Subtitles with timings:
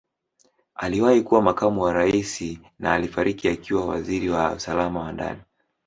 [0.75, 5.41] Aliwahi kuwa Makamu wa Rais na alifariki akiwa Waziri wa Usalama wa Ndani.